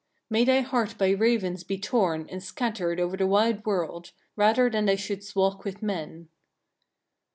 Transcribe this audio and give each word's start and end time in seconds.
May 0.31 0.45
thy 0.45 0.61
heart 0.61 0.97
by 0.97 1.11
ravens 1.11 1.63
be 1.63 1.77
torn 1.77 2.27
and 2.27 2.41
scattered 2.41 2.99
over 2.99 3.15
the 3.15 3.27
wide 3.27 3.63
world, 3.67 4.13
rather 4.35 4.67
than 4.67 4.85
thou 4.85 4.95
shouldst 4.95 5.35
walk 5.35 5.63
with 5.63 5.83
men." 5.83 6.29